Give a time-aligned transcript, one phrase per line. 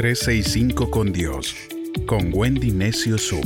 [0.00, 1.54] 365 con Dios,
[2.06, 3.44] con Wendy Necio Sub.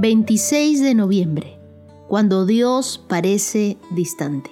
[0.00, 1.56] ...26 de noviembre...
[2.08, 4.50] ...cuando Dios parece distante...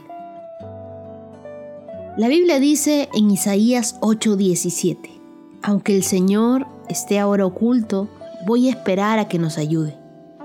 [2.17, 5.11] La Biblia dice en Isaías 8:17,
[5.63, 8.09] aunque el Señor esté ahora oculto,
[8.47, 9.99] voy a esperar a que nos ayude.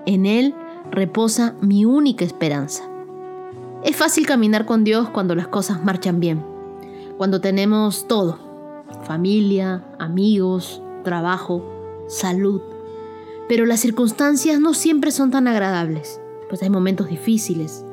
[0.07, 0.55] En Él
[0.89, 2.96] reposa mi única esperanza.
[3.83, 6.43] Es fácil caminar con Dios cuando las cosas marchan bien,
[7.17, 8.39] cuando tenemos todo,
[9.03, 11.63] familia, amigos, trabajo,
[12.07, 12.61] salud.
[13.47, 17.85] Pero las circunstancias no siempre son tan agradables, pues hay momentos difíciles,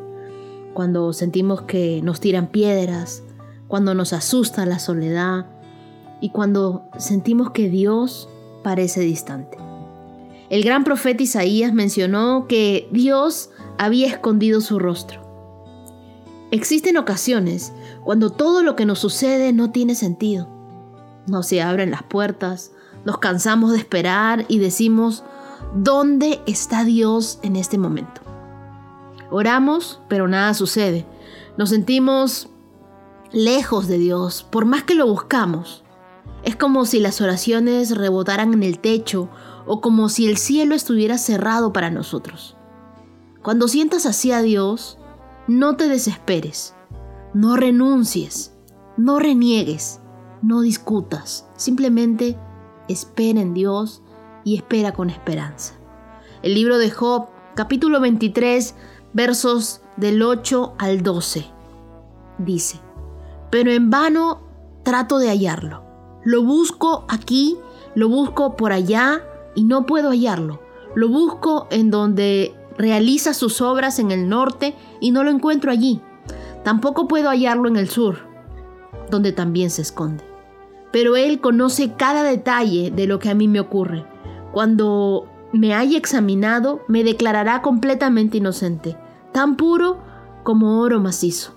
[0.72, 3.22] cuando sentimos que nos tiran piedras,
[3.68, 5.46] cuando nos asusta la soledad
[6.20, 8.28] y cuando sentimos que Dios
[8.62, 9.58] parece distante.
[10.48, 15.23] El gran profeta Isaías mencionó que Dios había escondido su rostro.
[16.50, 17.72] Existen ocasiones
[18.02, 20.48] cuando todo lo que nos sucede no tiene sentido.
[21.26, 22.72] No se abren las puertas,
[23.04, 25.24] nos cansamos de esperar y decimos,
[25.74, 28.20] ¿dónde está Dios en este momento?
[29.30, 31.06] Oramos, pero nada sucede.
[31.56, 32.48] Nos sentimos
[33.32, 35.82] lejos de Dios, por más que lo buscamos.
[36.44, 39.28] Es como si las oraciones rebotaran en el techo
[39.66, 42.56] o como si el cielo estuviera cerrado para nosotros.
[43.42, 44.98] Cuando sientas así a Dios,
[45.46, 46.74] no te desesperes,
[47.34, 48.54] no renuncies,
[48.96, 50.00] no reniegues,
[50.42, 52.38] no discutas, simplemente
[52.88, 54.02] espera en Dios
[54.44, 55.74] y espera con esperanza.
[56.42, 58.74] El libro de Job, capítulo 23,
[59.12, 61.46] versos del 8 al 12,
[62.38, 62.80] dice,
[63.50, 64.40] pero en vano
[64.82, 65.84] trato de hallarlo.
[66.24, 67.58] Lo busco aquí,
[67.94, 69.22] lo busco por allá
[69.54, 70.60] y no puedo hallarlo.
[70.94, 76.00] Lo busco en donde realiza sus obras en el norte y no lo encuentro allí.
[76.62, 78.18] Tampoco puedo hallarlo en el sur,
[79.10, 80.24] donde también se esconde.
[80.92, 84.06] Pero Él conoce cada detalle de lo que a mí me ocurre.
[84.52, 88.96] Cuando me haya examinado, me declarará completamente inocente,
[89.32, 90.02] tan puro
[90.42, 91.54] como oro macizo.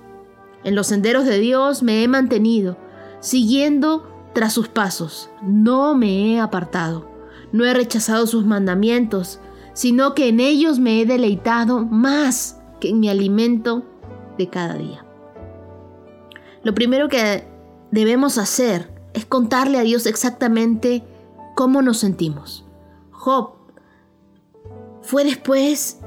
[0.63, 2.78] En los senderos de Dios me he mantenido,
[3.19, 5.29] siguiendo tras sus pasos.
[5.41, 7.09] No me he apartado.
[7.51, 9.39] No he rechazado sus mandamientos,
[9.77, 13.83] sino que en ellos me he deleitado más que en mi alimento
[14.35, 15.05] de cada día.
[16.63, 17.47] Lo primero que
[17.91, 21.03] debemos hacer es contarle a Dios exactamente
[21.53, 22.66] cómo nos sentimos.
[23.11, 23.51] Job
[25.03, 25.99] fue después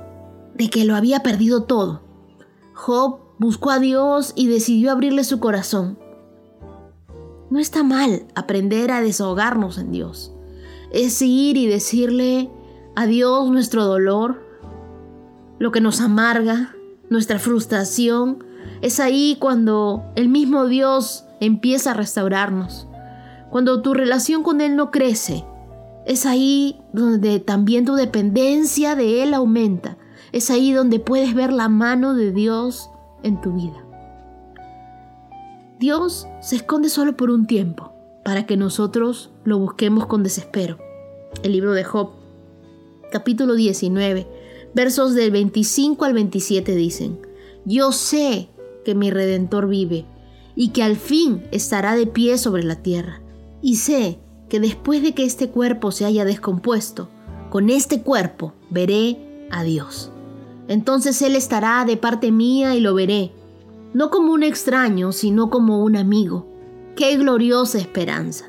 [0.57, 2.03] de que lo había perdido todo.
[2.75, 5.97] Job buscó a Dios y decidió abrirle su corazón.
[7.51, 10.33] No está mal aprender a desahogarnos en Dios.
[10.91, 12.51] Es ir y decirle
[13.01, 14.43] a Dios nuestro dolor,
[15.59, 16.75] lo que nos amarga,
[17.09, 18.45] nuestra frustración.
[18.83, 22.89] Es ahí cuando el mismo Dios empieza a restaurarnos.
[23.51, 25.47] Cuando tu relación con Él no crece.
[26.05, 29.97] Es ahí donde también tu dependencia de Él aumenta.
[30.33, 32.91] Es ahí donde puedes ver la mano de Dios
[33.23, 33.83] en tu vida.
[35.79, 37.95] Dios se esconde solo por un tiempo,
[38.27, 40.77] para que nosotros lo busquemos con desespero.
[41.43, 42.20] El libro de Job,
[43.11, 44.27] capítulo 19,
[44.75, 47.21] versos del 25 al 27 dicen,
[47.65, 48.49] Yo sé
[48.85, 50.07] que mi redentor vive
[50.55, 53.21] y que al fin estará de pie sobre la tierra.
[53.61, 57.09] Y sé que después de que este cuerpo se haya descompuesto,
[57.51, 60.11] con este cuerpo veré a Dios.
[60.69, 63.33] Entonces Él estará de parte mía y lo veré,
[63.93, 66.47] no como un extraño, sino como un amigo.
[66.95, 68.47] ¡Qué gloriosa esperanza!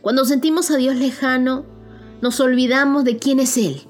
[0.00, 1.64] Cuando sentimos a Dios lejano,
[2.20, 3.82] nos olvidamos de quién es Él.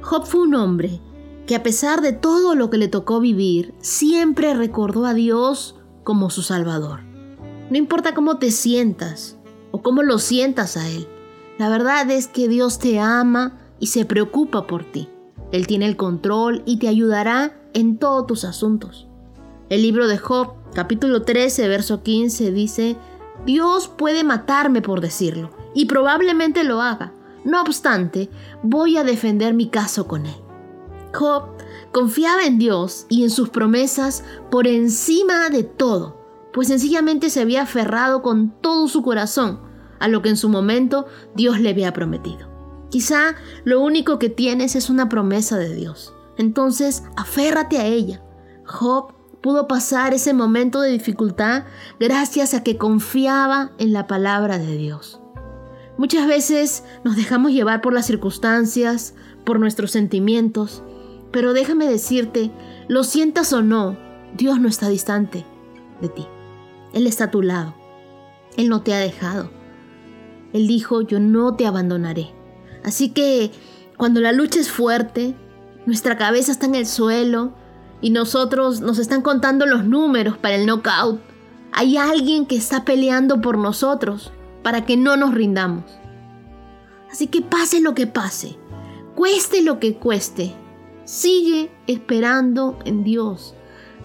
[0.00, 1.00] Job fue un hombre
[1.46, 6.30] que a pesar de todo lo que le tocó vivir, siempre recordó a Dios como
[6.30, 7.00] su Salvador.
[7.70, 9.36] No importa cómo te sientas
[9.70, 11.08] o cómo lo sientas a Él,
[11.58, 15.08] la verdad es que Dios te ama y se preocupa por ti.
[15.50, 19.08] Él tiene el control y te ayudará en todos tus asuntos.
[19.68, 22.96] El libro de Job, capítulo 13, verso 15, dice,
[23.44, 27.12] Dios puede matarme por decirlo, y probablemente lo haga.
[27.44, 28.30] No obstante,
[28.62, 30.36] voy a defender mi caso con él.
[31.14, 31.44] Job
[31.92, 36.20] confiaba en Dios y en sus promesas por encima de todo,
[36.52, 39.60] pues sencillamente se había aferrado con todo su corazón
[39.98, 42.48] a lo que en su momento Dios le había prometido.
[42.90, 46.14] Quizá lo único que tienes es una promesa de Dios.
[46.36, 48.22] Entonces, aférrate a ella.
[48.64, 49.12] Job
[49.42, 51.64] pudo pasar ese momento de dificultad
[52.00, 55.20] gracias a que confiaba en la palabra de Dios.
[55.98, 59.14] Muchas veces nos dejamos llevar por las circunstancias,
[59.44, 60.84] por nuestros sentimientos,
[61.32, 62.52] pero déjame decirte,
[62.86, 63.98] lo sientas o no,
[64.36, 65.44] Dios no está distante
[66.00, 66.24] de ti.
[66.94, 67.74] Él está a tu lado.
[68.56, 69.50] Él no te ha dejado.
[70.52, 72.32] Él dijo, yo no te abandonaré.
[72.84, 73.50] Así que
[73.96, 75.34] cuando la lucha es fuerte,
[75.84, 77.52] nuestra cabeza está en el suelo
[78.00, 81.20] y nosotros nos están contando los números para el knockout,
[81.72, 84.32] hay alguien que está peleando por nosotros
[84.68, 85.84] para que no nos rindamos.
[87.10, 88.58] Así que pase lo que pase,
[89.14, 90.54] cueste lo que cueste,
[91.06, 93.54] sigue esperando en Dios.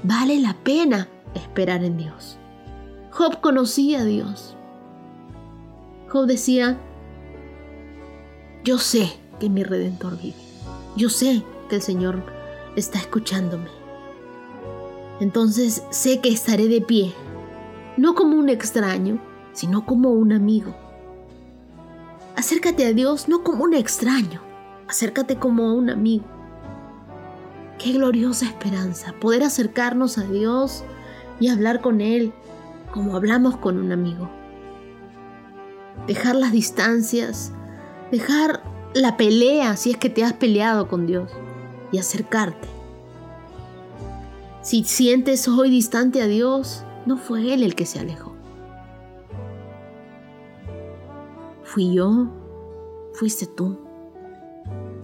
[0.03, 2.37] Vale la pena esperar en Dios.
[3.11, 4.55] Job conocía a Dios.
[6.07, 6.79] Job decía,
[8.63, 9.11] yo sé
[9.41, 10.37] que mi redentor vive.
[10.95, 12.23] Yo sé que el Señor
[12.77, 13.67] está escuchándome.
[15.19, 17.11] Entonces sé que estaré de pie,
[17.97, 20.75] no como un extraño, sino como un amigo.
[22.35, 24.41] Acércate a Dios no como un extraño,
[24.87, 26.25] acércate como un amigo.
[27.77, 30.83] Qué gloriosa esperanza poder acercarnos a Dios
[31.39, 32.33] y hablar con Él
[32.91, 34.29] como hablamos con un amigo.
[36.07, 37.51] Dejar las distancias,
[38.11, 38.63] dejar
[38.93, 41.31] la pelea si es que te has peleado con Dios
[41.91, 42.67] y acercarte.
[44.61, 48.22] Si sientes hoy distante a Dios, no fue Él el que se alejó.
[51.73, 52.27] Fui yo,
[53.13, 53.79] fuiste tú.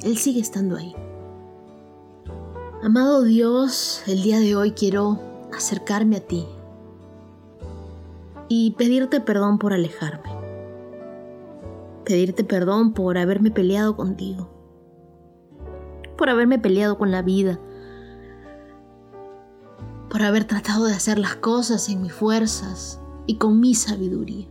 [0.04, 0.94] Él sigue estando ahí.
[2.84, 5.20] Amado Dios, el día de hoy quiero
[5.52, 6.46] acercarme a ti
[8.50, 10.30] y pedirte perdón por alejarme.
[12.06, 14.52] Pedirte perdón por haberme peleado contigo.
[16.20, 17.60] Por haberme peleado con la vida.
[20.12, 24.48] Por haber tratado de hacer las cosas en mis fuerzas y con mi sabiduría.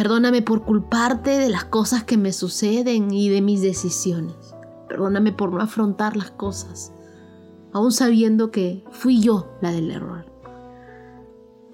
[0.00, 4.34] Perdóname por culparte de las cosas que me suceden y de mis decisiones.
[4.88, 6.94] Perdóname por no afrontar las cosas,
[7.74, 10.24] aún sabiendo que fui yo la del error.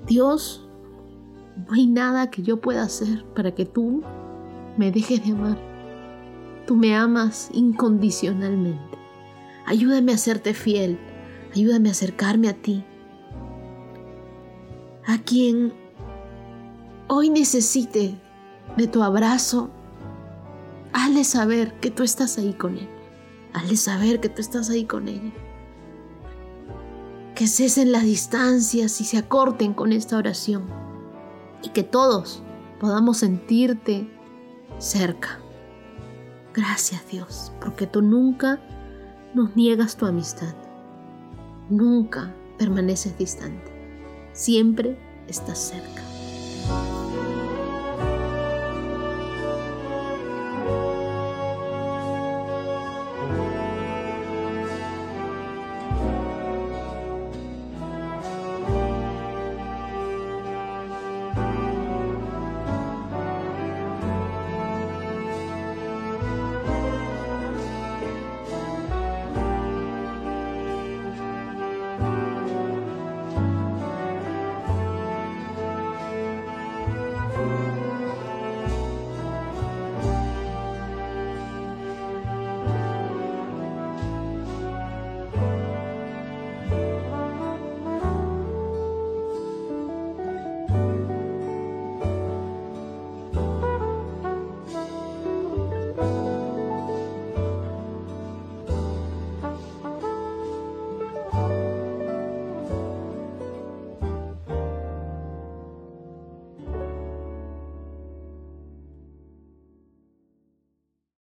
[0.09, 0.69] Dios,
[1.69, 4.03] no hay nada que yo pueda hacer para que tú
[4.77, 5.59] me dejes de amar.
[6.67, 8.99] Tú me amas incondicionalmente.
[9.67, 10.99] Ayúdame a serte fiel.
[11.55, 12.85] Ayúdame a acercarme a ti.
[15.07, 15.86] A quien
[17.09, 18.19] hoy necesite
[18.77, 19.71] de tu abrazo,
[20.93, 22.89] hazle saber que tú estás ahí con él.
[23.53, 25.33] Hazle saber que tú estás ahí con ella.
[27.35, 30.65] Que cesen las distancias y se acorten con esta oración.
[31.63, 32.43] Y que todos
[32.81, 34.11] podamos sentirte
[34.79, 35.41] cerca.
[36.53, 38.61] Gracias Dios, porque tú nunca
[39.35, 40.55] nos niegas tu amistad.
[41.69, 43.73] Nunca permaneces distante.
[44.33, 44.99] Siempre
[45.29, 46.16] estás cerca.